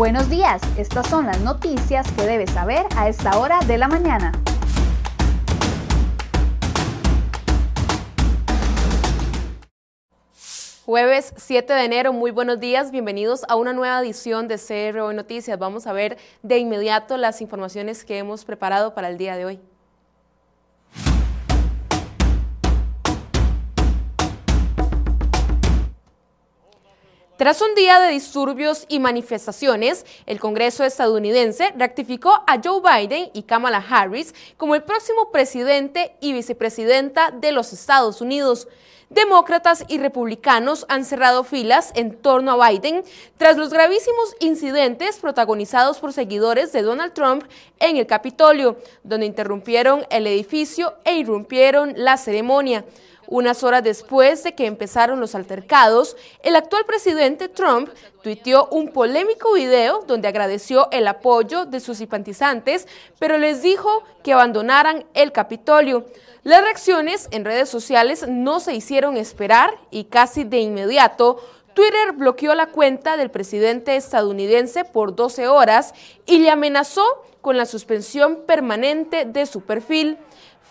Buenos 0.00 0.30
días, 0.30 0.62
estas 0.78 1.06
son 1.08 1.26
las 1.26 1.42
noticias 1.42 2.10
que 2.12 2.22
debes 2.22 2.50
saber 2.52 2.86
a 2.96 3.10
esta 3.10 3.38
hora 3.38 3.60
de 3.66 3.76
la 3.76 3.86
mañana. 3.86 4.32
Jueves 10.86 11.34
7 11.36 11.74
de 11.74 11.84
enero, 11.84 12.14
muy 12.14 12.30
buenos 12.30 12.58
días, 12.58 12.92
bienvenidos 12.92 13.42
a 13.46 13.56
una 13.56 13.74
nueva 13.74 14.00
edición 14.00 14.48
de 14.48 14.56
CRO 14.56 15.12
Noticias. 15.12 15.58
Vamos 15.58 15.86
a 15.86 15.92
ver 15.92 16.16
de 16.42 16.56
inmediato 16.56 17.18
las 17.18 17.42
informaciones 17.42 18.06
que 18.06 18.16
hemos 18.16 18.46
preparado 18.46 18.94
para 18.94 19.10
el 19.10 19.18
día 19.18 19.36
de 19.36 19.44
hoy. 19.44 19.60
Tras 27.40 27.62
un 27.62 27.74
día 27.74 27.98
de 28.00 28.12
disturbios 28.12 28.84
y 28.86 28.98
manifestaciones, 28.98 30.04
el 30.26 30.38
Congreso 30.38 30.84
estadounidense 30.84 31.72
rectificó 31.74 32.44
a 32.46 32.60
Joe 32.62 32.82
Biden 32.82 33.30
y 33.32 33.44
Kamala 33.44 33.82
Harris 33.88 34.34
como 34.58 34.74
el 34.74 34.82
próximo 34.82 35.30
presidente 35.32 36.14
y 36.20 36.34
vicepresidenta 36.34 37.30
de 37.30 37.52
los 37.52 37.72
Estados 37.72 38.20
Unidos. 38.20 38.68
Demócratas 39.08 39.86
y 39.88 39.96
republicanos 39.96 40.84
han 40.90 41.06
cerrado 41.06 41.42
filas 41.42 41.92
en 41.94 42.14
torno 42.14 42.62
a 42.62 42.68
Biden 42.68 43.04
tras 43.38 43.56
los 43.56 43.72
gravísimos 43.72 44.36
incidentes 44.40 45.18
protagonizados 45.18 45.98
por 45.98 46.12
seguidores 46.12 46.72
de 46.72 46.82
Donald 46.82 47.14
Trump 47.14 47.44
en 47.78 47.96
el 47.96 48.06
Capitolio, 48.06 48.76
donde 49.02 49.24
interrumpieron 49.24 50.06
el 50.10 50.26
edificio 50.26 50.92
e 51.04 51.16
irrumpieron 51.16 51.94
la 51.96 52.18
ceremonia. 52.18 52.84
Unas 53.30 53.62
horas 53.62 53.84
después 53.84 54.42
de 54.42 54.56
que 54.56 54.66
empezaron 54.66 55.20
los 55.20 55.36
altercados, 55.36 56.16
el 56.42 56.56
actual 56.56 56.84
presidente 56.84 57.48
Trump 57.48 57.88
tuiteó 58.22 58.66
un 58.72 58.88
polémico 58.88 59.52
video 59.52 60.02
donde 60.04 60.26
agradeció 60.26 60.88
el 60.90 61.06
apoyo 61.06 61.64
de 61.64 61.78
sus 61.78 61.98
simpatizantes, 61.98 62.88
pero 63.20 63.38
les 63.38 63.62
dijo 63.62 64.02
que 64.24 64.32
abandonaran 64.32 65.04
el 65.14 65.30
Capitolio. 65.30 66.06
Las 66.42 66.62
reacciones 66.62 67.28
en 67.30 67.44
redes 67.44 67.68
sociales 67.68 68.26
no 68.28 68.58
se 68.58 68.74
hicieron 68.74 69.16
esperar 69.16 69.78
y 69.92 70.04
casi 70.04 70.42
de 70.42 70.58
inmediato 70.58 71.40
Twitter 71.74 72.12
bloqueó 72.12 72.56
la 72.56 72.66
cuenta 72.66 73.16
del 73.16 73.30
presidente 73.30 73.94
estadounidense 73.94 74.84
por 74.84 75.14
12 75.14 75.46
horas 75.46 75.94
y 76.26 76.38
le 76.38 76.50
amenazó 76.50 77.04
con 77.40 77.56
la 77.56 77.64
suspensión 77.64 78.40
permanente 78.44 79.24
de 79.24 79.46
su 79.46 79.60
perfil. 79.60 80.18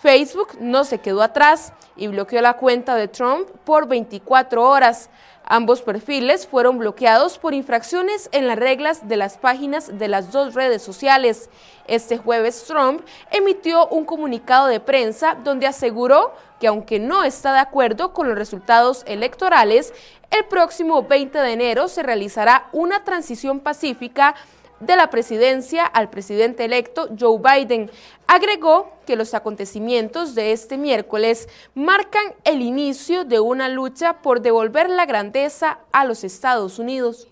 Facebook 0.02 0.58
no 0.62 0.86
se 0.86 1.00
quedó 1.00 1.22
atrás 1.22 1.74
y 1.98 2.08
bloqueó 2.08 2.42
la 2.42 2.54
cuenta 2.54 2.96
de 2.96 3.10
Trump 3.10 3.50
por 3.66 3.88
24 3.88 4.64
horas. 4.64 5.10
Ambos 5.44 5.82
perfiles 5.82 6.48
fueron 6.48 6.78
bloqueados 6.78 7.38
por 7.38 7.54
infracciones 7.54 8.30
en 8.32 8.48
las 8.48 8.58
reglas 8.58 9.10
de 9.10 9.18
las 9.18 9.38
páginas 9.38 9.98
de 9.98 10.08
las 10.08 10.32
dos 10.32 10.54
redes 10.54 10.82
sociales. 10.82 11.50
Este 11.86 12.18
jueves 12.18 12.64
Trump 12.66 13.02
emitió 13.32 13.88
un 13.88 14.06
comunicado 14.06 14.68
de 14.68 14.80
prensa 14.80 15.36
donde 15.44 15.68
aseguró 15.68 16.34
que 16.62 16.68
aunque 16.68 17.00
no 17.00 17.24
está 17.24 17.52
de 17.52 17.60
acuerdo 17.60 18.14
con 18.14 18.30
los 18.30 18.38
resultados 18.38 19.04
electorales, 19.06 19.94
el 20.32 20.46
próximo 20.46 21.04
20 21.04 21.40
de 21.40 21.52
enero 21.52 21.88
se 21.88 22.04
realizará 22.04 22.70
una 22.72 23.04
transición 23.04 23.60
pacífica 23.60 24.36
de 24.80 24.96
la 24.96 25.10
presidencia 25.10 25.86
al 25.86 26.10
presidente 26.10 26.66
electo 26.66 27.10
Joe 27.18 27.40
Biden. 27.40 27.92
Agregó 28.28 28.92
que 29.06 29.16
los 29.16 29.34
acontecimientos 29.34 30.36
de 30.36 30.52
este 30.52 30.78
miércoles 30.78 31.50
marcan 31.76 32.34
el 32.44 32.62
inicio 32.62 33.26
de 33.26 33.40
una 33.40 33.70
lucha 33.70 34.22
por 34.22 34.42
devolver 34.42 34.90
la 34.90 35.06
grandeza 35.06 35.80
a 35.92 36.06
los 36.06 36.24
Estados 36.24 36.80
Unidos. 36.80 37.28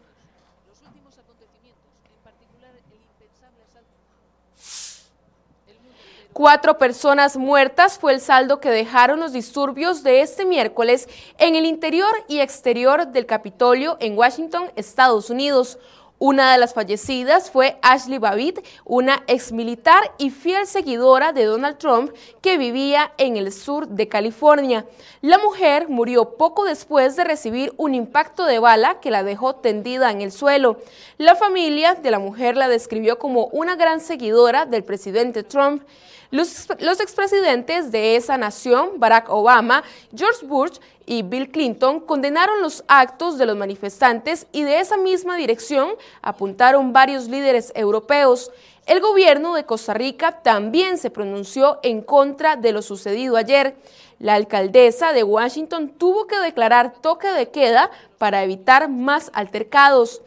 Cuatro 6.37 6.77
personas 6.77 7.35
muertas 7.35 7.97
fue 7.97 8.13
el 8.13 8.21
saldo 8.21 8.59
que 8.59 8.69
dejaron 8.69 9.19
los 9.19 9.33
disturbios 9.33 10.03
de 10.03 10.21
este 10.21 10.45
miércoles 10.45 11.09
en 11.39 11.55
el 11.55 11.65
interior 11.65 12.11
y 12.27 12.41
exterior 12.41 13.07
del 13.07 13.25
Capitolio 13.25 13.97
en 13.99 14.15
Washington, 14.15 14.71
Estados 14.75 15.31
Unidos. 15.31 15.79
Una 16.19 16.51
de 16.51 16.57
las 16.57 16.73
fallecidas 16.73 17.51
fue 17.51 17.77
Ashley 17.83 18.17
Babbitt, 18.17 18.65
una 18.85 19.21
exmilitar 19.27 20.01
y 20.17 20.31
fiel 20.31 20.65
seguidora 20.65 21.31
de 21.31 21.45
Donald 21.45 21.77
Trump 21.77 22.11
que 22.41 22.57
vivía 22.57 23.11
en 23.19 23.37
el 23.37 23.53
sur 23.53 23.87
de 23.87 24.07
California. 24.07 24.85
La 25.21 25.37
mujer 25.37 25.89
murió 25.89 26.35
poco 26.35 26.65
después 26.65 27.15
de 27.15 27.23
recibir 27.23 27.71
un 27.77 27.93
impacto 27.93 28.45
de 28.45 28.57
bala 28.57 28.99
que 28.99 29.11
la 29.11 29.21
dejó 29.21 29.57
tendida 29.57 30.09
en 30.09 30.21
el 30.21 30.31
suelo. 30.31 30.79
La 31.19 31.35
familia 31.35 31.93
de 31.93 32.09
la 32.09 32.17
mujer 32.17 32.57
la 32.57 32.67
describió 32.67 33.19
como 33.19 33.45
una 33.51 33.75
gran 33.75 33.99
seguidora 33.99 34.65
del 34.65 34.83
presidente 34.83 35.43
Trump. 35.43 35.83
Los, 36.29 36.99
expresidentes 36.99 37.91
de 37.91 38.17
esa 38.17 38.37
nación, 38.37 38.99
Barack 38.99 39.29
Obama, 39.29 39.83
George 40.13 40.45
Bush 40.45 40.77
y 41.05 41.21
Bill 41.21 41.49
Clinton 41.49 42.01
condenaron 42.01 42.61
los 42.61 42.83
actos 42.87 43.37
de 43.37 43.45
los 43.45 43.55
manifestantes 43.55 44.45
y 44.51 44.63
de 44.63 44.79
esa 44.79 44.97
misma 44.97 45.37
dirección 45.37 45.91
apuntaron 46.21 46.91
varios 46.91 47.29
líderes 47.29 47.71
europeos. 47.75 48.51
El 48.85 48.99
gobierno 48.99 49.53
de 49.53 49.65
Costa 49.65 49.93
Rica 49.93 50.43
también 50.43 50.97
se 50.97 51.09
pronunció 51.09 51.79
en 51.81 52.01
contra 52.01 52.57
de 52.57 52.73
lo 52.73 52.81
sucedido 52.81 53.37
ayer. 53.37 53.75
La 54.19 54.35
alcaldesa 54.35 55.13
de 55.13 55.23
Washington 55.23 55.89
tuvo 55.89 56.27
que 56.27 56.39
declarar 56.39 56.93
toque 57.01 57.27
de 57.27 57.49
queda 57.49 57.89
para 58.17 58.43
evitar 58.43 58.89
más 58.89 59.29
altercados. 59.33 60.21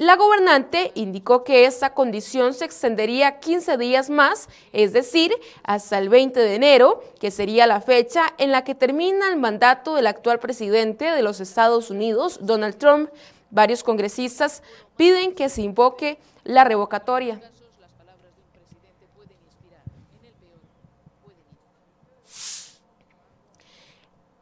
La 0.00 0.16
gobernante 0.16 0.92
indicó 0.94 1.44
que 1.44 1.66
esta 1.66 1.92
condición 1.92 2.54
se 2.54 2.64
extendería 2.64 3.38
15 3.38 3.76
días 3.76 4.08
más, 4.08 4.48
es 4.72 4.94
decir, 4.94 5.30
hasta 5.62 5.98
el 5.98 6.08
20 6.08 6.40
de 6.40 6.54
enero, 6.54 7.04
que 7.20 7.30
sería 7.30 7.66
la 7.66 7.82
fecha 7.82 8.32
en 8.38 8.50
la 8.50 8.64
que 8.64 8.74
termina 8.74 9.28
el 9.28 9.36
mandato 9.36 9.96
del 9.96 10.06
actual 10.06 10.38
presidente 10.38 11.04
de 11.04 11.20
los 11.20 11.38
Estados 11.40 11.90
Unidos, 11.90 12.38
Donald 12.40 12.78
Trump. 12.78 13.10
Varios 13.50 13.84
congresistas 13.84 14.62
piden 14.96 15.34
que 15.34 15.50
se 15.50 15.60
invoque 15.60 16.16
la 16.44 16.64
revocatoria. 16.64 17.38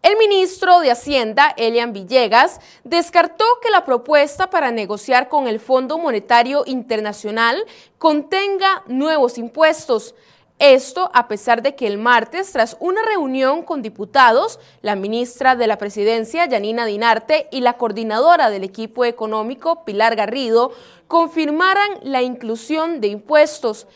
El 0.08 0.16
ministro 0.16 0.80
de 0.80 0.90
Hacienda, 0.90 1.52
Elian 1.58 1.92
Villegas, 1.92 2.62
descartó 2.82 3.44
que 3.60 3.68
la 3.68 3.84
propuesta 3.84 4.48
para 4.48 4.70
negociar 4.70 5.28
con 5.28 5.46
el 5.46 5.60
Fondo 5.60 5.98
Monetario 5.98 6.62
Internacional 6.64 7.62
contenga 7.98 8.84
nuevos 8.86 9.36
impuestos. 9.36 10.14
Esto 10.58 11.10
a 11.12 11.28
pesar 11.28 11.60
de 11.60 11.74
que 11.74 11.86
el 11.86 11.98
martes, 11.98 12.52
tras 12.52 12.78
una 12.80 13.02
reunión 13.04 13.62
con 13.62 13.82
diputados, 13.82 14.58
la 14.80 14.96
ministra 14.96 15.56
de 15.56 15.66
la 15.66 15.76
Presidencia, 15.76 16.46
Yanina 16.46 16.86
Dinarte, 16.86 17.46
y 17.52 17.60
la 17.60 17.74
coordinadora 17.74 18.48
del 18.48 18.64
equipo 18.64 19.04
económico, 19.04 19.84
Pilar 19.84 20.16
Garrido, 20.16 20.72
confirmaran 21.06 21.98
la 22.02 22.22
inclusión 22.22 23.02
de 23.02 23.08
impuestos. 23.08 23.86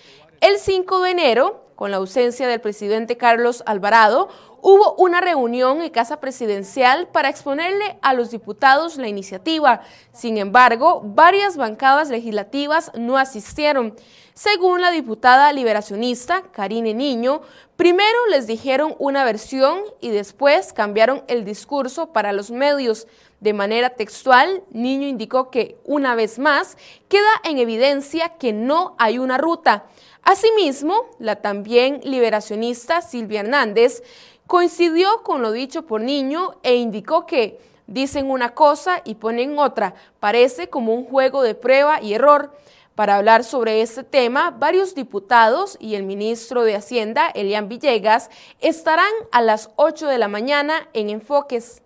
El 0.42 0.58
5 0.58 1.02
de 1.02 1.10
enero, 1.12 1.66
con 1.76 1.92
la 1.92 1.98
ausencia 1.98 2.48
del 2.48 2.60
presidente 2.60 3.16
Carlos 3.16 3.62
Alvarado, 3.64 4.28
hubo 4.60 4.96
una 4.96 5.20
reunión 5.20 5.80
en 5.80 5.90
Casa 5.90 6.18
Presidencial 6.18 7.06
para 7.06 7.28
exponerle 7.28 7.96
a 8.02 8.12
los 8.12 8.32
diputados 8.32 8.96
la 8.96 9.06
iniciativa. 9.06 9.82
Sin 10.12 10.38
embargo, 10.38 11.00
varias 11.04 11.56
bancadas 11.56 12.10
legislativas 12.10 12.90
no 12.98 13.18
asistieron. 13.18 13.94
Según 14.34 14.80
la 14.80 14.90
diputada 14.90 15.52
liberacionista 15.52 16.42
Karine 16.50 16.92
Niño, 16.92 17.42
primero 17.76 18.26
les 18.28 18.48
dijeron 18.48 18.96
una 18.98 19.24
versión 19.24 19.78
y 20.00 20.08
después 20.10 20.72
cambiaron 20.72 21.22
el 21.28 21.44
discurso 21.44 22.12
para 22.12 22.32
los 22.32 22.50
medios. 22.50 23.06
De 23.38 23.52
manera 23.52 23.90
textual, 23.90 24.62
Niño 24.70 25.06
indicó 25.06 25.50
que, 25.50 25.76
una 25.84 26.14
vez 26.14 26.38
más, 26.38 26.76
queda 27.08 27.30
en 27.44 27.58
evidencia 27.58 28.30
que 28.38 28.52
no 28.52 28.94
hay 28.98 29.18
una 29.18 29.36
ruta. 29.36 29.84
Asimismo, 30.22 31.10
la 31.18 31.36
también 31.36 32.00
liberacionista 32.04 33.02
Silvia 33.02 33.40
Hernández 33.40 34.02
coincidió 34.46 35.22
con 35.22 35.42
lo 35.42 35.50
dicho 35.50 35.86
por 35.86 36.00
Niño 36.00 36.56
e 36.62 36.76
indicó 36.76 37.26
que 37.26 37.60
dicen 37.86 38.30
una 38.30 38.54
cosa 38.54 39.02
y 39.04 39.16
ponen 39.16 39.58
otra. 39.58 39.94
Parece 40.20 40.68
como 40.68 40.94
un 40.94 41.04
juego 41.04 41.42
de 41.42 41.54
prueba 41.54 42.00
y 42.00 42.14
error. 42.14 42.52
Para 42.94 43.16
hablar 43.16 43.42
sobre 43.42 43.80
este 43.80 44.04
tema, 44.04 44.50
varios 44.50 44.94
diputados 44.94 45.78
y 45.80 45.94
el 45.94 46.02
ministro 46.02 46.62
de 46.62 46.76
Hacienda, 46.76 47.28
Elian 47.34 47.68
Villegas, 47.68 48.30
estarán 48.60 49.12
a 49.32 49.40
las 49.40 49.70
8 49.76 50.08
de 50.08 50.18
la 50.18 50.28
mañana 50.28 50.88
en 50.92 51.08
Enfoques. 51.08 51.82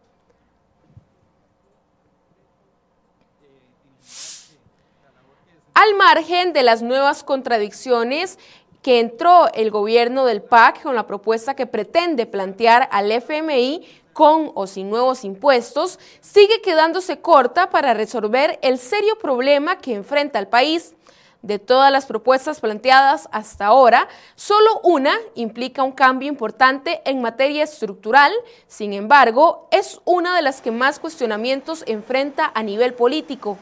Al 5.77 5.95
margen 5.95 6.55
de 6.55 6.63
las 6.63 6.81
nuevas 6.81 7.23
contradicciones 7.23 8.39
que 8.81 8.99
entró 8.99 9.53
el 9.53 9.71
gobierno 9.71 10.25
del 10.25 10.41
PAC 10.41 10.83
con 10.83 10.95
la 10.95 11.07
propuesta 11.07 11.55
que 11.55 11.67
pretende 11.67 12.25
plantear 12.25 12.89
al 12.91 13.13
FMI 13.13 13.87
con 14.15 14.53
o 14.55 14.67
sin 14.67 14.89
nuevos 14.89 15.23
impuestos, 15.23 15.99
sigue 16.23 16.63
quedándose 16.63 17.21
corta 17.21 17.69
para 17.69 17.93
resolver 17.93 18.59
el 18.63 18.79
serio 18.79 19.19
problema 19.19 19.77
que 19.77 19.93
enfrenta 19.93 20.39
el 20.39 20.49
país. 20.49 20.95
De 21.43 21.59
todas 21.59 21.93
las 21.93 22.07
propuestas 22.07 22.61
planteadas 22.61 23.29
hasta 23.31 23.67
ahora, 23.67 24.09
solo 24.35 24.81
una 24.83 25.15
implica 25.35 25.83
un 25.83 25.93
cambio 25.93 26.31
importante 26.31 27.03
en 27.05 27.21
materia 27.21 27.65
estructural, 27.65 28.33
sin 28.67 28.95
embargo, 28.95 29.69
es 29.71 30.01
una 30.07 30.35
de 30.35 30.41
las 30.41 30.63
que 30.63 30.71
más 30.71 30.99
cuestionamientos 30.99 31.85
enfrenta 31.87 32.51
a 32.55 32.63
nivel 32.63 32.95
político. 32.95 33.59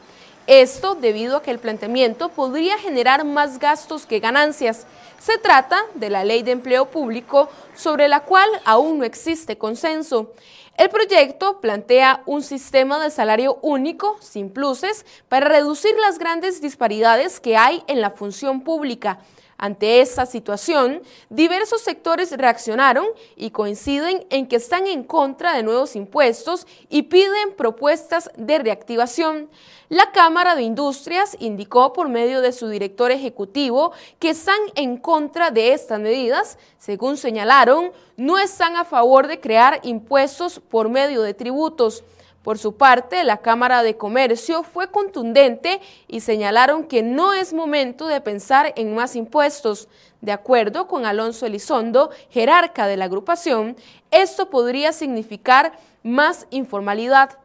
Esto 0.47 0.93
debido 0.93 1.37
a 1.37 1.41
que 1.41 1.49
el 1.49 1.57
planteamiento 1.57 2.29
podría 2.29 2.77
generar 2.77 3.25
más 3.25 3.57
gastos 3.57 4.05
que 4.05 4.19
ganancias. 4.19 4.85
Se 5.19 5.39
trata 5.39 5.79
de 5.95 6.11
la 6.11 6.23
Ley 6.23 6.43
de 6.43 6.51
Empleo 6.51 6.85
Público 6.85 7.49
sobre 7.75 8.07
la 8.07 8.19
cual 8.19 8.47
aún 8.63 8.99
no 8.99 9.05
existe 9.05 9.57
consenso. 9.57 10.33
El 10.77 10.89
proyecto 10.89 11.61
plantea 11.61 12.21
un 12.27 12.43
sistema 12.43 12.99
de 12.99 13.09
salario 13.09 13.57
único, 13.63 14.17
sin 14.21 14.51
pluses, 14.51 15.05
para 15.29 15.47
reducir 15.47 15.95
las 15.99 16.19
grandes 16.19 16.61
disparidades 16.61 17.39
que 17.39 17.57
hay 17.57 17.83
en 17.87 18.01
la 18.01 18.11
función 18.11 18.61
pública. 18.61 19.19
Ante 19.57 20.01
esta 20.01 20.25
situación, 20.25 21.01
diversos 21.29 21.81
sectores 21.81 22.31
reaccionaron 22.31 23.05
y 23.37 23.51
coinciden 23.51 24.25
en 24.29 24.47
que 24.47 24.57
están 24.57 24.85
en 24.85 25.03
contra 25.03 25.53
de 25.53 25.63
nuevos 25.63 25.95
impuestos 25.95 26.67
y 26.89 27.03
piden 27.03 27.53
propuestas 27.55 28.29
de 28.35 28.59
reactivación. 28.59 29.49
La 29.87 30.11
Cámara 30.11 30.55
de 30.55 30.63
Industrias 30.63 31.37
indicó 31.39 31.93
por 31.93 32.09
medio 32.09 32.41
de 32.41 32.51
su 32.51 32.67
director 32.67 33.11
ejecutivo 33.11 33.93
que 34.19 34.31
están 34.31 34.59
en 34.75 34.97
contra 34.97 35.51
de 35.51 35.73
estas 35.73 36.01
medidas. 36.01 36.57
Según 36.77 37.15
señalaron, 37.15 37.91
no 38.17 38.37
están 38.37 38.75
a 38.75 38.83
favor 38.83 39.27
de 39.27 39.39
crear 39.39 39.79
impuestos 39.83 40.59
por 40.59 40.89
medio 40.89 41.21
de 41.21 41.33
tributos. 41.33 42.03
Por 42.45 42.59
su 42.59 42.77
parte, 42.77 43.23
la 43.23 43.37
Cámara 43.37 43.81
de 43.81 43.97
Comercio 43.97 44.61
fue 44.61 44.91
contundente 44.91 45.81
y 46.07 46.19
señalaron 46.19 46.83
que 46.83 47.01
no 47.01 47.33
es 47.33 47.53
momento 47.53 48.05
de 48.05 48.21
pensar 48.21 48.71
en 48.75 48.93
más 48.93 49.15
impuestos. 49.15 49.87
De 50.21 50.31
acuerdo 50.31 50.87
con 50.87 51.07
Alonso 51.07 51.47
Elizondo, 51.47 52.11
jerarca 52.29 52.85
de 52.85 52.97
la 52.97 53.05
agrupación, 53.05 53.75
esto 54.11 54.51
podría 54.51 54.93
significar 54.93 55.79
más 56.03 56.45
informalidad. 56.51 57.39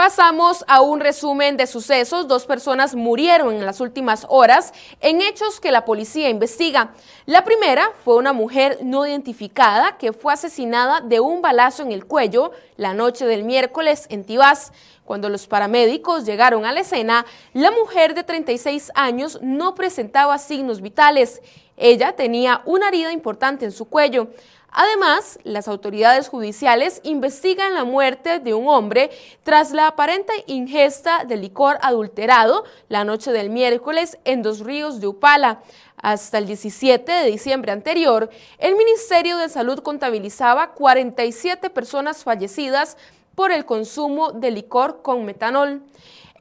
Pasamos 0.00 0.64
a 0.66 0.80
un 0.80 0.98
resumen 0.98 1.58
de 1.58 1.66
sucesos. 1.66 2.26
Dos 2.26 2.46
personas 2.46 2.94
murieron 2.94 3.54
en 3.56 3.66
las 3.66 3.82
últimas 3.82 4.24
horas 4.30 4.72
en 5.02 5.20
hechos 5.20 5.60
que 5.60 5.70
la 5.70 5.84
policía 5.84 6.30
investiga. 6.30 6.94
La 7.26 7.44
primera 7.44 7.92
fue 8.02 8.16
una 8.16 8.32
mujer 8.32 8.78
no 8.82 9.06
identificada 9.06 9.98
que 9.98 10.14
fue 10.14 10.32
asesinada 10.32 11.02
de 11.02 11.20
un 11.20 11.42
balazo 11.42 11.82
en 11.82 11.92
el 11.92 12.06
cuello 12.06 12.52
la 12.78 12.94
noche 12.94 13.26
del 13.26 13.44
miércoles 13.44 14.06
en 14.08 14.24
Tibás. 14.24 14.72
Cuando 15.04 15.28
los 15.28 15.46
paramédicos 15.46 16.24
llegaron 16.24 16.64
a 16.64 16.72
la 16.72 16.80
escena, 16.80 17.26
la 17.52 17.70
mujer 17.70 18.14
de 18.14 18.24
36 18.24 18.92
años 18.94 19.38
no 19.42 19.74
presentaba 19.74 20.38
signos 20.38 20.80
vitales. 20.80 21.42
Ella 21.76 22.12
tenía 22.12 22.62
una 22.64 22.88
herida 22.88 23.12
importante 23.12 23.66
en 23.66 23.72
su 23.72 23.84
cuello. 23.84 24.28
Además, 24.72 25.38
las 25.42 25.66
autoridades 25.66 26.28
judiciales 26.28 27.00
investigan 27.02 27.74
la 27.74 27.84
muerte 27.84 28.38
de 28.38 28.54
un 28.54 28.68
hombre 28.68 29.10
tras 29.42 29.72
la 29.72 29.88
aparente 29.88 30.32
ingesta 30.46 31.24
de 31.24 31.36
licor 31.36 31.78
adulterado 31.82 32.64
la 32.88 33.04
noche 33.04 33.32
del 33.32 33.50
miércoles 33.50 34.18
en 34.24 34.42
Dos 34.42 34.60
Ríos 34.60 35.00
de 35.00 35.08
Upala. 35.08 35.62
Hasta 35.96 36.38
el 36.38 36.46
17 36.46 37.10
de 37.10 37.30
diciembre 37.30 37.72
anterior, 37.72 38.30
el 38.58 38.76
Ministerio 38.76 39.36
de 39.38 39.48
Salud 39.48 39.80
contabilizaba 39.80 40.72
47 40.72 41.68
personas 41.70 42.24
fallecidas 42.24 42.96
por 43.34 43.52
el 43.52 43.64
consumo 43.64 44.32
de 44.32 44.50
licor 44.50 45.02
con 45.02 45.24
metanol. 45.24 45.82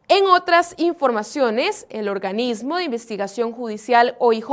En 0.07 0.25
otras 0.25 0.75
informaciones, 0.77 1.87
el 1.89 2.09
organismo 2.09 2.77
de 2.77 2.85
investigación 2.85 3.51
judicial 3.51 4.15
OIJ 4.19 4.47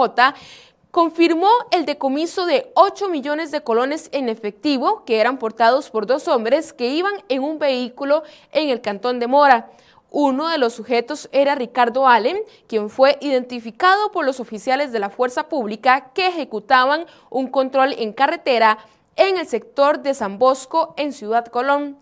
confirmó 0.96 1.50
el 1.72 1.84
decomiso 1.84 2.46
de 2.46 2.72
8 2.72 3.10
millones 3.10 3.50
de 3.50 3.60
colones 3.60 4.08
en 4.12 4.30
efectivo 4.30 5.04
que 5.04 5.20
eran 5.20 5.36
portados 5.36 5.90
por 5.90 6.06
dos 6.06 6.26
hombres 6.26 6.72
que 6.72 6.88
iban 6.88 7.12
en 7.28 7.42
un 7.42 7.58
vehículo 7.58 8.22
en 8.50 8.70
el 8.70 8.80
cantón 8.80 9.20
de 9.20 9.26
Mora. 9.26 9.68
Uno 10.10 10.48
de 10.48 10.56
los 10.56 10.72
sujetos 10.72 11.28
era 11.32 11.54
Ricardo 11.54 12.08
Allen, 12.08 12.38
quien 12.66 12.88
fue 12.88 13.18
identificado 13.20 14.10
por 14.10 14.24
los 14.24 14.40
oficiales 14.40 14.90
de 14.90 14.98
la 14.98 15.10
fuerza 15.10 15.50
pública 15.50 16.12
que 16.14 16.28
ejecutaban 16.28 17.04
un 17.28 17.48
control 17.48 17.92
en 17.98 18.14
carretera 18.14 18.78
en 19.16 19.36
el 19.36 19.46
sector 19.46 20.00
de 20.00 20.14
San 20.14 20.38
Bosco, 20.38 20.94
en 20.96 21.12
Ciudad 21.12 21.44
Colón. 21.44 21.98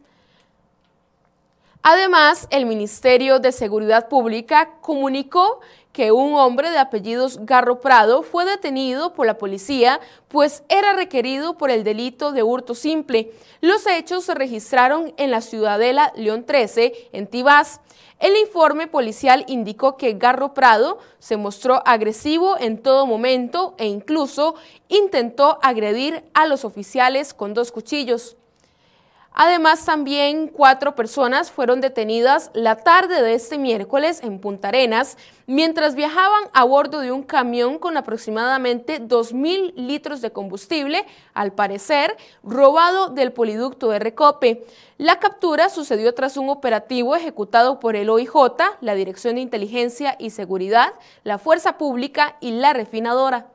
Además, 1.83 2.47
el 2.51 2.65
Ministerio 2.65 3.41
de 3.41 3.51
Seguridad 3.51 4.09
Pública 4.09 4.71
comunicó 4.81 5.61
que 5.95 6.11
un 6.11 6.35
hombre 6.35 6.71
de 6.71 6.79
apellidos 6.79 7.39
Garro 7.47 7.81
Prado 7.81 8.25
fue 8.25 8.45
detenido 8.45 9.15
por 9.15 9.27
la 9.27 9.39
policía, 9.39 10.01
pues 10.27 10.65
era 10.69 10.93
requerido 10.93 11.57
por 11.57 11.71
el 11.71 11.85
delito 11.85 12.33
de 12.33 12.43
hurto 12.43 12.75
simple. 12.75 13.31
Los 13.61 13.87
hechos 13.87 14.25
se 14.25 14.35
registraron 14.35 15.15
en 15.19 15.31
la 15.31 15.41
ciudadela 15.41 16.13
León 16.17 16.45
13, 16.45 17.11
en 17.13 17.29
Tibás. 17.29 17.81
El 18.19 18.37
informe 18.37 18.89
policial 18.89 19.45
indicó 19.47 19.97
que 19.97 20.15
Garro 20.15 20.53
Prado 20.53 20.99
se 21.21 21.37
mostró 21.37 21.81
agresivo 21.87 22.57
en 22.59 22.83
todo 22.83 23.07
momento 23.07 23.77
e 23.79 23.87
incluso 23.87 24.57
intentó 24.89 25.61
agredir 25.63 26.25
a 26.35 26.47
los 26.47 26.65
oficiales 26.65 27.35
con 27.35 27.55
dos 27.55 27.71
cuchillos. 27.71 28.37
Además, 29.37 29.85
también 29.85 30.47
cuatro 30.47 30.95
personas 30.95 31.51
fueron 31.51 31.81
detenidas 31.81 32.53
la 32.55 32.77
tarde 32.77 33.21
de 33.21 33.35
este 33.35 33.59
miércoles 33.59 34.21
en 34.23 34.39
Punta 34.39 34.69
Arenas 34.69 35.19
mientras 35.47 35.97
viajaban 35.97 36.45
a 36.53 36.63
bordo 36.63 37.01
de 37.01 37.11
un 37.11 37.25
camión 37.25 37.81
con 37.81 37.97
aproximadamente 37.97 39.03
2.000 39.03 39.75
litros 39.75 40.21
de 40.21 40.31
combustible, 40.31 41.05
al 41.35 41.53
parecer 41.53 42.17
robado 42.45 43.09
del 43.09 43.33
poliducto 43.33 43.89
de 43.91 43.99
Recope. 43.99 44.65
La 44.99 45.19
captura 45.19 45.69
sucedió 45.69 46.15
tras 46.15 46.37
un 46.37 46.49
operativo 46.49 47.17
ejecutado 47.17 47.81
por 47.81 47.97
el 47.97 48.11
OIJ, 48.11 48.33
la 48.81 48.95
Dirección 48.95 49.35
de 49.35 49.41
Inteligencia 49.41 50.15
y 50.21 50.31
Seguridad, 50.31 50.95
la 51.25 51.39
Fuerza 51.39 51.77
Pública 51.77 52.37
y 52.41 52.53
la 52.53 52.73
refinadora. 52.73 53.49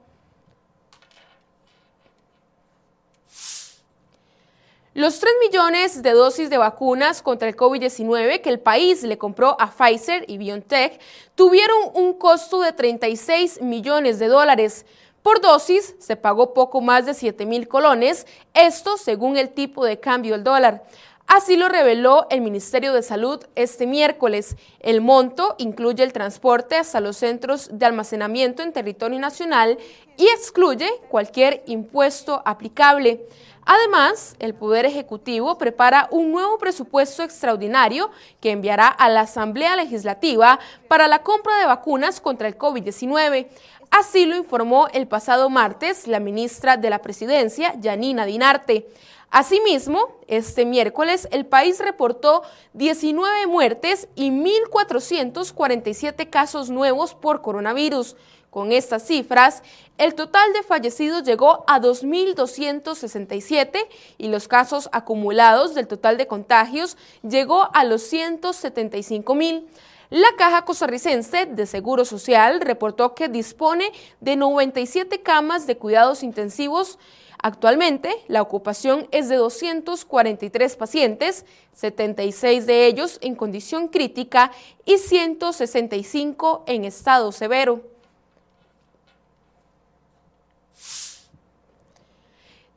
Los 4.95 5.19
3 5.19 5.31
millones 5.47 6.01
de 6.01 6.13
dosis 6.13 6.49
de 6.49 6.57
vacunas 6.57 7.21
contra 7.21 7.47
el 7.47 7.55
COVID-19 7.55 8.41
que 8.41 8.49
el 8.49 8.59
país 8.59 9.03
le 9.03 9.19
compró 9.19 9.55
a 9.59 9.69
Pfizer 9.69 10.25
y 10.27 10.39
BioNTech 10.39 10.99
tuvieron 11.35 11.77
un 11.93 12.13
costo 12.13 12.59
de 12.61 12.73
36 12.73 13.61
millones 13.61 14.17
de 14.17 14.27
dólares. 14.27 14.87
Por 15.21 15.41
dosis 15.41 15.95
se 15.99 16.15
pagó 16.15 16.55
poco 16.55 16.81
más 16.81 17.05
de 17.05 17.13
7 17.13 17.45
mil 17.45 17.67
colones, 17.67 18.25
esto 18.55 18.97
según 18.97 19.37
el 19.37 19.49
tipo 19.49 19.85
de 19.85 19.99
cambio 19.99 20.33
del 20.33 20.43
dólar. 20.43 20.83
Así 21.27 21.55
lo 21.55 21.69
reveló 21.69 22.25
el 22.31 22.41
Ministerio 22.41 22.91
de 22.91 23.03
Salud 23.03 23.45
este 23.53 23.85
miércoles. 23.85 24.55
El 24.79 25.01
monto 25.01 25.53
incluye 25.59 26.03
el 26.03 26.13
transporte 26.13 26.77
hasta 26.77 26.99
los 26.99 27.17
centros 27.17 27.69
de 27.71 27.85
almacenamiento 27.85 28.63
en 28.63 28.73
territorio 28.73 29.19
nacional 29.19 29.77
y 30.17 30.25
excluye 30.29 30.89
cualquier 31.09 31.61
impuesto 31.67 32.41
aplicable. 32.45 33.27
Además, 33.71 34.35
el 34.39 34.55
Poder 34.55 34.87
Ejecutivo 34.87 35.59
prepara 35.59 36.07
un 36.09 36.31
nuevo 36.31 36.57
presupuesto 36.57 37.21
extraordinario 37.21 38.09
que 38.41 38.49
enviará 38.49 38.87
a 38.87 39.09
la 39.09 39.21
Asamblea 39.21 39.75
Legislativa 39.75 40.59
para 40.87 41.07
la 41.07 41.21
compra 41.21 41.55
de 41.59 41.67
vacunas 41.67 42.19
contra 42.19 42.47
el 42.47 42.57
COVID-19. 42.57 43.47
Así 43.91 44.25
lo 44.25 44.35
informó 44.35 44.87
el 44.91 45.07
pasado 45.07 45.51
martes 45.51 46.07
la 46.07 46.19
ministra 46.19 46.77
de 46.77 46.89
la 46.89 47.03
Presidencia, 47.03 47.75
Yanina 47.79 48.25
Dinarte. 48.25 48.87
Asimismo, 49.29 50.17
este 50.27 50.65
miércoles 50.65 51.27
el 51.29 51.45
país 51.45 51.77
reportó 51.77 52.41
19 52.73 53.45
muertes 53.45 54.07
y 54.15 54.31
1.447 54.31 56.27
casos 56.31 56.71
nuevos 56.71 57.13
por 57.13 57.43
coronavirus. 57.43 58.15
Con 58.49 58.71
estas 58.71 59.05
cifras, 59.05 59.61
el 59.97 60.15
total 60.15 60.53
de 60.53 60.63
fallecidos 60.63 61.23
llegó 61.23 61.63
a 61.67 61.79
2.267 61.79 63.77
y 64.17 64.29
los 64.29 64.47
casos 64.47 64.89
acumulados 64.91 65.75
del 65.75 65.87
total 65.87 66.17
de 66.17 66.27
contagios 66.27 66.97
llegó 67.21 67.69
a 67.73 67.83
los 67.83 68.11
175.000. 68.11 69.65
La 70.09 70.29
Caja 70.37 70.65
Costarricense 70.65 71.45
de 71.45 71.65
Seguro 71.67 72.05
Social 72.05 72.61
reportó 72.61 73.13
que 73.13 73.27
dispone 73.27 73.91
de 74.19 74.35
97 74.35 75.21
camas 75.21 75.67
de 75.67 75.77
cuidados 75.77 76.23
intensivos 76.23 76.97
Actualmente, 77.41 78.13
la 78.27 78.41
ocupación 78.41 79.07
es 79.11 79.29
de 79.29 79.37
243 79.37 80.75
pacientes, 80.75 81.45
76 81.71 82.65
de 82.65 82.85
ellos 82.85 83.17
en 83.21 83.35
condición 83.35 83.87
crítica 83.87 84.51
y 84.83 84.97
165 84.97 86.65
en 86.67 86.83
estado 86.83 87.31
severo. 87.31 87.98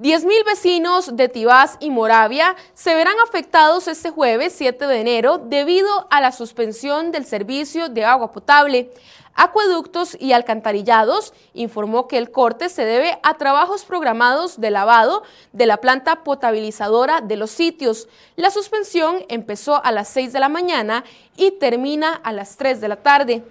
10.000 0.02 0.44
vecinos 0.44 1.16
de 1.16 1.28
Tibás 1.28 1.76
y 1.78 1.90
Moravia 1.90 2.56
se 2.74 2.92
verán 2.92 3.14
afectados 3.24 3.86
este 3.86 4.10
jueves 4.10 4.52
7 4.56 4.88
de 4.88 5.00
enero 5.00 5.38
debido 5.38 6.08
a 6.10 6.20
la 6.20 6.32
suspensión 6.32 7.12
del 7.12 7.24
servicio 7.24 7.88
de 7.88 8.04
agua 8.04 8.32
potable. 8.32 8.90
Acueductos 9.34 10.16
y 10.18 10.32
Alcantarillados 10.32 11.32
informó 11.54 12.08
que 12.08 12.18
el 12.18 12.32
corte 12.32 12.68
se 12.68 12.84
debe 12.84 13.16
a 13.22 13.34
trabajos 13.34 13.84
programados 13.84 14.60
de 14.60 14.72
lavado 14.72 15.22
de 15.52 15.66
la 15.66 15.76
planta 15.76 16.24
potabilizadora 16.24 17.20
de 17.20 17.36
los 17.36 17.52
sitios. 17.52 18.08
La 18.34 18.50
suspensión 18.50 19.24
empezó 19.28 19.84
a 19.84 19.92
las 19.92 20.08
6 20.08 20.32
de 20.32 20.40
la 20.40 20.48
mañana 20.48 21.04
y 21.36 21.52
termina 21.52 22.12
a 22.12 22.32
las 22.32 22.56
3 22.56 22.80
de 22.80 22.88
la 22.88 22.96
tarde. 22.96 23.44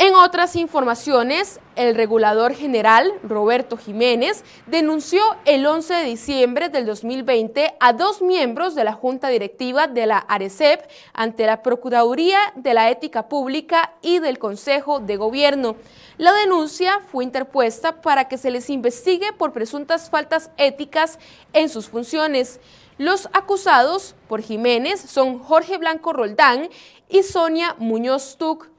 En 0.00 0.14
otras 0.14 0.54
informaciones, 0.54 1.58
el 1.74 1.96
regulador 1.96 2.54
general 2.54 3.12
Roberto 3.24 3.76
Jiménez 3.76 4.44
denunció 4.68 5.20
el 5.44 5.66
11 5.66 5.92
de 5.92 6.04
diciembre 6.04 6.68
del 6.68 6.86
2020 6.86 7.74
a 7.80 7.92
dos 7.94 8.22
miembros 8.22 8.76
de 8.76 8.84
la 8.84 8.92
Junta 8.92 9.28
Directiva 9.28 9.88
de 9.88 10.06
la 10.06 10.18
ARECEP 10.18 10.88
ante 11.14 11.46
la 11.46 11.64
Procuraduría 11.64 12.38
de 12.54 12.74
la 12.74 12.90
Ética 12.90 13.28
Pública 13.28 13.94
y 14.00 14.20
del 14.20 14.38
Consejo 14.38 15.00
de 15.00 15.16
Gobierno. 15.16 15.74
La 16.16 16.32
denuncia 16.32 17.00
fue 17.10 17.24
interpuesta 17.24 18.00
para 18.00 18.28
que 18.28 18.38
se 18.38 18.52
les 18.52 18.70
investigue 18.70 19.32
por 19.32 19.52
presuntas 19.52 20.10
faltas 20.10 20.52
éticas 20.58 21.18
en 21.52 21.68
sus 21.68 21.88
funciones. 21.88 22.60
Los 22.98 23.28
acusados 23.32 24.14
por 24.28 24.42
Jiménez 24.42 25.00
son 25.00 25.40
Jorge 25.40 25.76
Blanco 25.76 26.12
Roldán 26.12 26.68
y 27.08 27.24
Sonia 27.24 27.74
Muñoz 27.80 28.36
Tuc. 28.38 28.77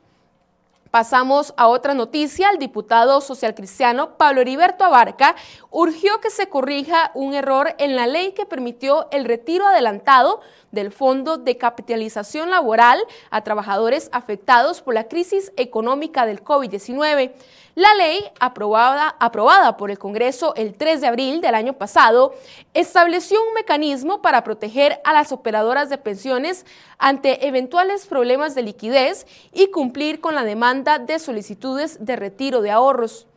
Pasamos 0.91 1.53
a 1.55 1.67
otra 1.67 1.93
noticia. 1.93 2.49
El 2.49 2.57
diputado 2.57 3.21
socialcristiano 3.21 4.17
Pablo 4.17 4.41
Heriberto 4.41 4.83
Abarca 4.83 5.35
urgió 5.69 6.19
que 6.19 6.31
se 6.31 6.49
corrija 6.49 7.11
un 7.13 7.35
error 7.35 7.75
en 7.77 7.95
la 7.95 8.07
ley 8.07 8.31
que 8.31 8.47
permitió 8.47 9.07
el 9.11 9.25
retiro 9.25 9.67
adelantado 9.67 10.41
del 10.71 10.91
Fondo 10.91 11.37
de 11.37 11.57
Capitalización 11.57 12.49
Laboral 12.49 12.99
a 13.29 13.43
trabajadores 13.43 14.09
afectados 14.13 14.81
por 14.81 14.95
la 14.95 15.07
crisis 15.07 15.51
económica 15.57 16.25
del 16.25 16.43
COVID-19. 16.43 17.33
La 17.79 17.93
ley, 17.93 18.29
aprobada, 18.41 19.15
aprobada 19.21 19.77
por 19.77 19.89
el 19.89 19.97
Congreso 19.97 20.53
el 20.57 20.73
3 20.73 20.99
de 20.99 21.07
abril 21.07 21.39
del 21.39 21.55
año 21.55 21.71
pasado, 21.71 22.33
estableció 22.73 23.41
un 23.41 23.53
mecanismo 23.53 24.21
para 24.21 24.43
proteger 24.43 24.99
a 25.05 25.13
las 25.13 25.31
operadoras 25.31 25.89
de 25.89 25.97
pensiones 25.97 26.65
ante 26.97 27.47
eventuales 27.47 28.05
problemas 28.05 28.53
de 28.53 28.63
liquidez 28.63 29.25
y 29.53 29.71
cumplir 29.71 30.19
con 30.19 30.35
la 30.35 30.43
demanda 30.43 30.99
de 30.99 31.19
solicitudes 31.19 32.05
de 32.05 32.17
retiro 32.17 32.61
de 32.61 32.71
ahorros. 32.71 33.27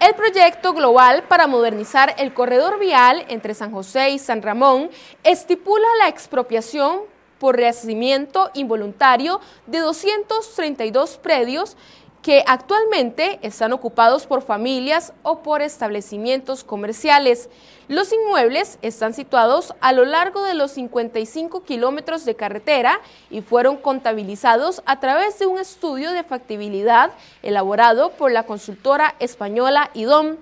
El 0.00 0.16
proyecto 0.16 0.72
global 0.72 1.22
para 1.28 1.46
modernizar 1.46 2.16
el 2.18 2.34
corredor 2.34 2.80
vial 2.80 3.24
entre 3.28 3.54
San 3.54 3.70
José 3.70 4.10
y 4.10 4.18
San 4.18 4.42
Ramón 4.42 4.90
estipula 5.22 5.86
la 6.00 6.08
expropiación 6.08 7.02
por 7.40 7.56
rehacimiento 7.56 8.50
involuntario 8.54 9.40
de 9.66 9.80
232 9.80 11.16
predios 11.16 11.76
que 12.22 12.44
actualmente 12.46 13.38
están 13.42 13.72
ocupados 13.72 14.26
por 14.26 14.42
familias 14.42 15.14
o 15.22 15.42
por 15.42 15.62
establecimientos 15.62 16.64
comerciales. 16.64 17.48
Los 17.88 18.12
inmuebles 18.12 18.78
están 18.82 19.14
situados 19.14 19.74
a 19.80 19.92
lo 19.92 20.04
largo 20.04 20.44
de 20.44 20.54
los 20.54 20.72
55 20.72 21.64
kilómetros 21.64 22.26
de 22.26 22.36
carretera 22.36 23.00
y 23.30 23.40
fueron 23.40 23.78
contabilizados 23.78 24.82
a 24.84 25.00
través 25.00 25.38
de 25.38 25.46
un 25.46 25.58
estudio 25.58 26.12
de 26.12 26.22
factibilidad 26.22 27.12
elaborado 27.42 28.10
por 28.12 28.30
la 28.30 28.44
consultora 28.44 29.14
española 29.18 29.90
IDOM. 29.94 30.36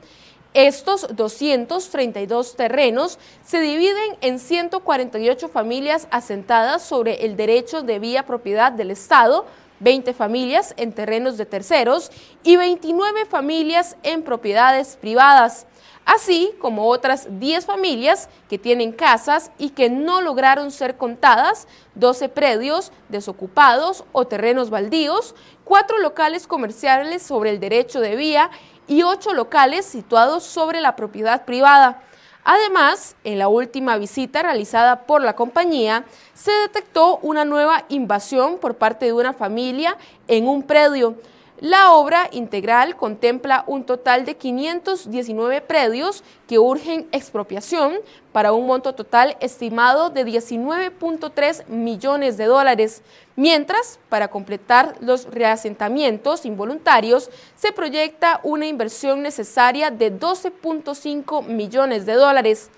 Estos 0.55 1.14
232 1.14 2.57
terrenos 2.57 3.19
se 3.45 3.61
dividen 3.61 4.17
en 4.23 4.38
148 4.38 5.49
familias 5.49 6.09
asentadas 6.11 6.83
sobre 6.83 7.26
el 7.26 7.37
derecho 7.37 7.83
de 7.83 7.99
vía 7.99 8.25
propiedad 8.25 8.73
del 8.73 8.90
Estado, 8.90 9.45
20 9.81 10.14
familias 10.14 10.75
en 10.78 10.93
terrenos 10.93 11.37
de 11.37 11.47
terceros 11.47 12.11
y 12.43 12.57
29 12.57 13.26
familias 13.26 13.97
en 14.02 14.23
propiedades 14.23 14.97
privadas, 14.97 15.67
así 16.05 16.52
como 16.59 16.88
otras 16.88 17.28
10 17.38 17.67
familias 17.67 18.31
que 18.49 18.59
tienen 18.59 18.93
casas 18.93 19.52
y 19.59 19.71
que 19.71 19.90
no 19.90 20.23
lograron 20.23 20.71
ser 20.71 20.97
contadas, 20.97 21.69
12 21.95 22.31
predios 22.31 22.90
desocupados 23.11 24.05
o 24.12 24.26
terrenos 24.26 24.71
baldíos, 24.71 25.35
4 25.68 25.98
locales 25.98 26.46
comerciales 26.46 27.22
sobre 27.22 27.50
el 27.50 27.60
derecho 27.60 28.00
de 28.00 28.16
vía 28.16 28.50
y 28.87 29.02
8 29.02 29.34
locales 29.34 29.84
situados 29.84 30.42
sobre 30.42 30.80
la 30.80 30.96
propiedad 30.96 31.44
privada. 31.44 32.02
Además, 32.42 33.16
en 33.22 33.38
la 33.38 33.48
última 33.48 33.98
visita 33.98 34.42
realizada 34.42 35.02
por 35.02 35.20
la 35.20 35.37
compañía, 35.37 36.06
se 36.32 36.52
detectó 36.52 37.18
una 37.18 37.44
nueva 37.44 37.84
invasión 37.90 38.56
por 38.56 38.76
parte 38.76 39.04
de 39.04 39.12
una 39.12 39.34
familia 39.34 39.98
en 40.26 40.48
un 40.48 40.62
predio. 40.62 41.16
La 41.61 41.91
obra 41.91 42.29
integral 42.31 42.95
contempla 42.95 43.65
un 43.67 43.83
total 43.83 44.25
de 44.25 44.37
519 44.37 45.61
predios 45.61 46.23
que 46.47 46.61
urgen 46.61 47.09
expropiación 47.11 47.95
para 48.31 48.53
un 48.53 48.65
monto 48.65 48.95
total 48.95 49.37
estimado 49.41 50.09
de 50.11 50.25
19.3 50.25 51.67
millones 51.67 52.37
de 52.37 52.45
dólares, 52.45 53.03
mientras 53.35 53.99
para 54.09 54.29
completar 54.29 54.95
los 55.00 55.25
reasentamientos 55.25 56.47
involuntarios 56.47 57.29
se 57.57 57.73
proyecta 57.73 58.38
una 58.45 58.69
inversión 58.69 59.23
necesaria 59.23 59.91
de 59.91 60.17
12.5 60.17 61.45
millones 61.45 62.07
de 62.07 62.12
dólares. 62.12 62.71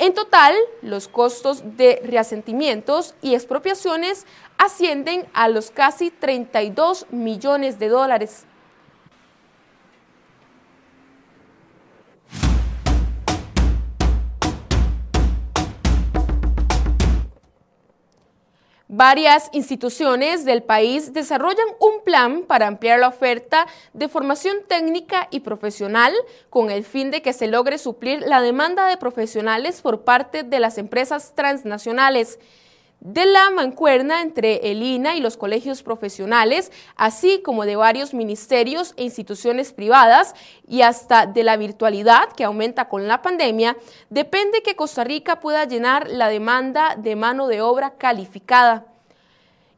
En 0.00 0.14
total, 0.14 0.54
los 0.80 1.08
costos 1.08 1.76
de 1.76 2.00
reasentimientos 2.02 3.14
y 3.20 3.34
expropiaciones 3.34 4.24
ascienden 4.56 5.28
a 5.34 5.50
los 5.50 5.70
casi 5.70 6.10
32 6.10 7.04
millones 7.10 7.78
de 7.78 7.90
dólares. 7.90 8.46
Varias 18.92 19.50
instituciones 19.52 20.44
del 20.44 20.64
país 20.64 21.12
desarrollan 21.12 21.68
un 21.78 22.02
plan 22.02 22.42
para 22.42 22.66
ampliar 22.66 22.98
la 22.98 23.06
oferta 23.06 23.68
de 23.92 24.08
formación 24.08 24.56
técnica 24.66 25.28
y 25.30 25.40
profesional 25.40 26.12
con 26.48 26.72
el 26.72 26.82
fin 26.82 27.12
de 27.12 27.22
que 27.22 27.32
se 27.32 27.46
logre 27.46 27.78
suplir 27.78 28.20
la 28.26 28.40
demanda 28.40 28.88
de 28.88 28.96
profesionales 28.96 29.80
por 29.80 30.02
parte 30.02 30.42
de 30.42 30.58
las 30.58 30.76
empresas 30.76 31.36
transnacionales 31.36 32.40
de 33.00 33.26
la 33.26 33.50
mancuerna 33.50 34.22
entre 34.22 34.70
el 34.70 34.82
INA 34.82 35.16
y 35.16 35.20
los 35.20 35.36
colegios 35.36 35.82
profesionales, 35.82 36.70
así 36.96 37.40
como 37.42 37.64
de 37.64 37.76
varios 37.76 38.14
ministerios 38.14 38.94
e 38.96 39.04
instituciones 39.04 39.72
privadas 39.72 40.34
y 40.68 40.82
hasta 40.82 41.26
de 41.26 41.42
la 41.42 41.56
virtualidad 41.56 42.30
que 42.36 42.44
aumenta 42.44 42.88
con 42.88 43.08
la 43.08 43.22
pandemia, 43.22 43.76
depende 44.10 44.62
que 44.62 44.76
Costa 44.76 45.04
Rica 45.04 45.40
pueda 45.40 45.64
llenar 45.64 46.08
la 46.08 46.28
demanda 46.28 46.96
de 46.96 47.16
mano 47.16 47.48
de 47.48 47.62
obra 47.62 47.94
calificada. 47.96 48.86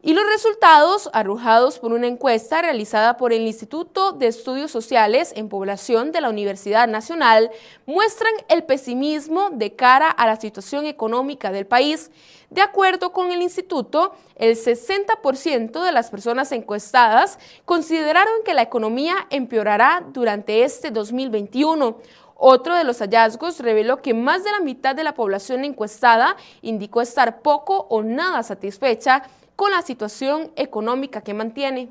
Y 0.05 0.15
los 0.15 0.25
resultados, 0.27 1.09
arrojados 1.13 1.79
por 1.79 1.93
una 1.93 2.09
encuesta 2.09 2.61
realizada 2.61 3.17
por 3.17 3.33
el 3.33 3.47
Instituto 3.47 4.11
de 4.11 4.27
Estudios 4.27 4.73
Sociales 4.73 5.33
en 5.37 5.49
Población 5.49 6.11
de 6.11 6.21
la 6.21 6.29
Universidad 6.29 6.89
Nacional, 6.89 7.53
muestran 7.87 8.33
el 8.49 8.65
pesimismo 8.65 9.51
de 9.51 9.77
cara 9.77 10.11
a 10.11 10.27
la 10.27 10.41
situación 10.41 10.87
económica 10.87 11.53
del 11.53 11.69
país. 11.69 12.11
De 12.51 12.63
acuerdo 12.63 13.13
con 13.13 13.31
el 13.31 13.43
instituto, 13.43 14.13
el 14.35 14.57
60% 14.57 15.85
de 15.85 15.93
las 15.93 16.11
personas 16.11 16.51
encuestadas 16.51 17.39
consideraron 17.65 18.43
que 18.45 18.55
la 18.55 18.63
economía 18.63 19.29
empeorará 19.31 20.03
durante 20.09 20.65
este 20.65 20.91
2021. 20.91 21.99
Otro 22.35 22.75
de 22.75 22.83
los 22.83 22.99
hallazgos 22.99 23.61
reveló 23.61 24.03
que 24.03 24.15
más 24.15 24.43
de 24.43 24.51
la 24.51 24.59
mitad 24.59 24.97
de 24.97 25.05
la 25.05 25.15
población 25.15 25.65
encuestada 25.65 26.37
indicó 26.61 27.01
estar 27.01 27.41
poco 27.41 27.87
o 27.89 28.03
nada 28.03 28.43
satisfecha 28.43 29.23
con 29.62 29.71
la 29.71 29.83
situación 29.83 30.50
económica 30.57 31.21
que 31.21 31.35
mantiene. 31.35 31.88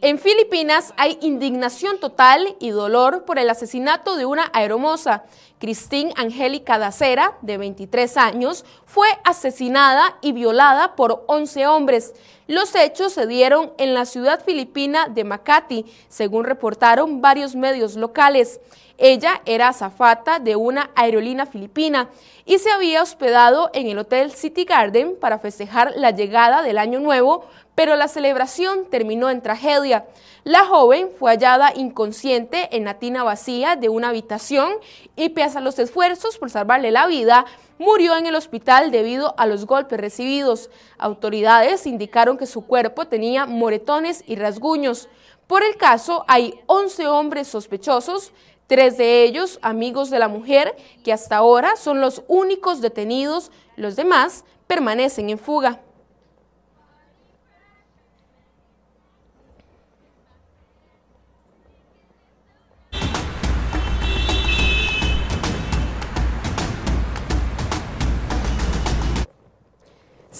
En 0.00 0.18
Filipinas 0.18 0.94
hay 0.96 1.18
indignación 1.20 2.00
total 2.00 2.56
y 2.58 2.70
dolor 2.70 3.26
por 3.26 3.38
el 3.38 3.50
asesinato 3.50 4.16
de 4.16 4.24
una 4.24 4.50
aeromoza. 4.54 5.24
Christine 5.58 6.12
Angélica 6.16 6.78
Dacera, 6.78 7.36
de 7.40 7.58
23 7.58 8.16
años, 8.16 8.64
fue 8.84 9.08
asesinada 9.24 10.16
y 10.20 10.32
violada 10.32 10.96
por 10.96 11.24
11 11.28 11.66
hombres. 11.66 12.14
Los 12.46 12.74
hechos 12.74 13.12
se 13.14 13.26
dieron 13.26 13.72
en 13.78 13.94
la 13.94 14.04
ciudad 14.04 14.44
filipina 14.44 15.08
de 15.08 15.24
Makati, 15.24 15.86
según 16.08 16.44
reportaron 16.44 17.20
varios 17.20 17.56
medios 17.56 17.96
locales. 17.96 18.60
Ella 18.98 19.42
era 19.44 19.68
azafata 19.68 20.38
de 20.38 20.56
una 20.56 20.90
aerolínea 20.94 21.44
filipina 21.46 22.08
y 22.46 22.58
se 22.58 22.70
había 22.70 23.02
hospedado 23.02 23.70
en 23.74 23.88
el 23.88 23.98
Hotel 23.98 24.32
City 24.32 24.64
Garden 24.64 25.16
para 25.20 25.38
festejar 25.38 25.92
la 25.96 26.12
llegada 26.12 26.62
del 26.62 26.78
Año 26.78 27.00
Nuevo, 27.00 27.44
pero 27.74 27.96
la 27.96 28.08
celebración 28.08 28.88
terminó 28.88 29.28
en 29.28 29.42
tragedia. 29.42 30.06
La 30.46 30.64
joven 30.64 31.10
fue 31.18 31.32
hallada 31.32 31.72
inconsciente 31.74 32.68
en 32.76 32.84
la 32.84 33.00
tina 33.00 33.24
vacía 33.24 33.74
de 33.74 33.88
una 33.88 34.10
habitación 34.10 34.74
y 35.16 35.30
pese 35.30 35.58
a 35.58 35.60
los 35.60 35.76
esfuerzos 35.80 36.38
por 36.38 36.50
salvarle 36.50 36.92
la 36.92 37.08
vida, 37.08 37.46
murió 37.80 38.16
en 38.16 38.26
el 38.26 38.36
hospital 38.36 38.92
debido 38.92 39.34
a 39.38 39.46
los 39.46 39.66
golpes 39.66 39.98
recibidos. 39.98 40.70
Autoridades 40.98 41.84
indicaron 41.88 42.38
que 42.38 42.46
su 42.46 42.64
cuerpo 42.64 43.08
tenía 43.08 43.46
moretones 43.46 44.22
y 44.24 44.36
rasguños. 44.36 45.08
Por 45.48 45.64
el 45.64 45.76
caso, 45.76 46.24
hay 46.28 46.60
11 46.66 47.08
hombres 47.08 47.48
sospechosos, 47.48 48.30
tres 48.68 48.96
de 48.96 49.24
ellos 49.24 49.58
amigos 49.62 50.10
de 50.10 50.20
la 50.20 50.28
mujer, 50.28 50.76
que 51.02 51.12
hasta 51.12 51.38
ahora 51.38 51.74
son 51.74 52.00
los 52.00 52.22
únicos 52.28 52.80
detenidos, 52.80 53.50
los 53.74 53.96
demás 53.96 54.44
permanecen 54.68 55.28
en 55.28 55.40
fuga. 55.40 55.80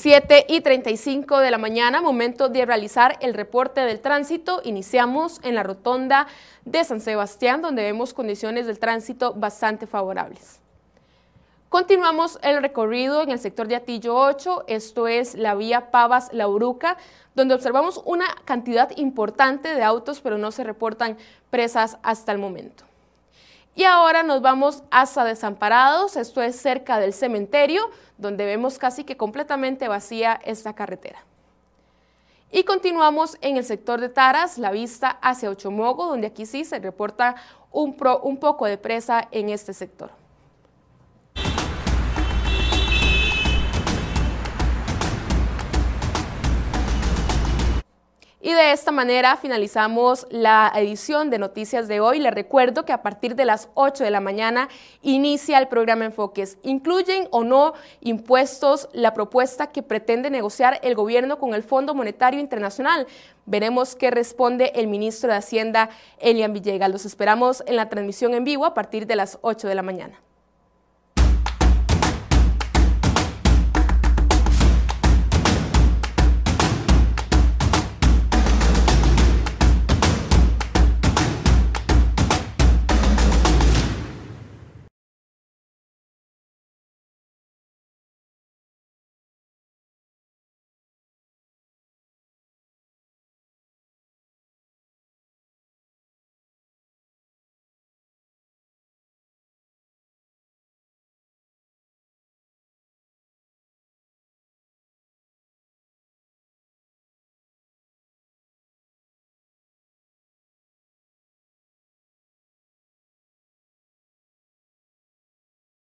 7 0.06 0.46
y 0.48 0.60
35 0.60 1.40
de 1.40 1.50
la 1.50 1.58
mañana, 1.58 2.00
momento 2.00 2.48
de 2.48 2.64
realizar 2.64 3.18
el 3.20 3.34
reporte 3.34 3.80
del 3.80 3.98
tránsito. 3.98 4.60
Iniciamos 4.62 5.40
en 5.42 5.56
la 5.56 5.64
rotonda 5.64 6.28
de 6.64 6.84
San 6.84 7.00
Sebastián, 7.00 7.60
donde 7.60 7.82
vemos 7.82 8.14
condiciones 8.14 8.68
del 8.68 8.78
tránsito 8.78 9.34
bastante 9.34 9.88
favorables. 9.88 10.60
Continuamos 11.70 12.38
el 12.44 12.62
recorrido 12.62 13.20
en 13.20 13.30
el 13.30 13.40
sector 13.40 13.66
de 13.66 13.74
Atillo 13.74 14.14
8, 14.14 14.66
esto 14.68 15.08
es 15.08 15.34
la 15.34 15.56
vía 15.56 15.90
Pavas-Lauruca, 15.90 16.98
donde 17.34 17.56
observamos 17.56 18.00
una 18.04 18.26
cantidad 18.44 18.96
importante 18.96 19.74
de 19.74 19.82
autos, 19.82 20.20
pero 20.20 20.38
no 20.38 20.52
se 20.52 20.62
reportan 20.62 21.16
presas 21.50 21.98
hasta 22.04 22.30
el 22.30 22.38
momento. 22.38 22.84
Y 23.76 23.84
ahora 23.84 24.22
nos 24.22 24.40
vamos 24.40 24.82
hasta 24.90 25.22
Desamparados, 25.22 26.16
esto 26.16 26.40
es 26.40 26.56
cerca 26.56 26.98
del 26.98 27.12
cementerio, 27.12 27.82
donde 28.16 28.46
vemos 28.46 28.78
casi 28.78 29.04
que 29.04 29.18
completamente 29.18 29.86
vacía 29.86 30.40
esta 30.46 30.74
carretera. 30.74 31.22
Y 32.50 32.64
continuamos 32.64 33.36
en 33.42 33.58
el 33.58 33.64
sector 33.64 34.00
de 34.00 34.08
Taras, 34.08 34.56
la 34.56 34.70
vista 34.70 35.18
hacia 35.20 35.50
Ochomogo, 35.50 36.06
donde 36.06 36.28
aquí 36.28 36.46
sí 36.46 36.64
se 36.64 36.78
reporta 36.78 37.34
un, 37.70 37.94
un 38.22 38.38
poco 38.38 38.64
de 38.64 38.78
presa 38.78 39.28
en 39.30 39.50
este 39.50 39.74
sector. 39.74 40.10
Y 48.46 48.52
de 48.52 48.70
esta 48.70 48.92
manera 48.92 49.36
finalizamos 49.36 50.24
la 50.30 50.70
edición 50.76 51.30
de 51.30 51.40
Noticias 51.40 51.88
de 51.88 51.98
hoy. 51.98 52.20
Les 52.20 52.32
recuerdo 52.32 52.84
que 52.84 52.92
a 52.92 53.02
partir 53.02 53.34
de 53.34 53.44
las 53.44 53.70
8 53.74 54.04
de 54.04 54.12
la 54.12 54.20
mañana 54.20 54.68
inicia 55.02 55.58
el 55.58 55.66
programa 55.66 56.04
Enfoques. 56.04 56.56
¿Incluyen 56.62 57.26
o 57.32 57.42
no 57.42 57.74
impuestos 58.02 58.88
la 58.92 59.14
propuesta 59.14 59.72
que 59.72 59.82
pretende 59.82 60.30
negociar 60.30 60.78
el 60.84 60.94
gobierno 60.94 61.40
con 61.40 61.54
el 61.54 61.64
Fondo 61.64 61.92
Monetario 61.92 62.38
Internacional? 62.38 63.08
Veremos 63.46 63.96
qué 63.96 64.12
responde 64.12 64.70
el 64.76 64.86
ministro 64.86 65.32
de 65.32 65.38
Hacienda, 65.38 65.90
Elian 66.20 66.52
Villegas. 66.52 66.88
Los 66.88 67.04
esperamos 67.04 67.64
en 67.66 67.74
la 67.74 67.88
transmisión 67.88 68.32
en 68.32 68.44
vivo 68.44 68.64
a 68.64 68.74
partir 68.74 69.08
de 69.08 69.16
las 69.16 69.40
8 69.42 69.66
de 69.66 69.74
la 69.74 69.82
mañana. 69.82 70.22